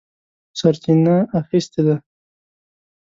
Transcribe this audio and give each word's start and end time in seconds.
سرچینه 0.59 1.15
اخیستې 1.39 1.81
ده. 1.85 1.95